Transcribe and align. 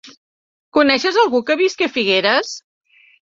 Coneixes 0.77 1.19
algú 1.25 1.41
que 1.49 1.57
visqui 1.61 1.89
a 1.89 1.91
Figueres? 1.99 2.55